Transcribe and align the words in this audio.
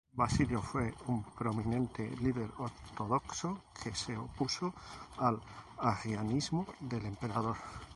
Basilio 0.15 0.63
fue 0.63 0.91
un 1.05 1.23
prominente 1.23 2.09
líder 2.21 2.49
ortodoxo 2.57 3.61
que 3.83 3.93
se 3.93 4.17
opuso 4.17 4.73
al 5.19 5.39
arrianismo 5.77 6.65
del 6.79 7.05
emperador. 7.05 7.57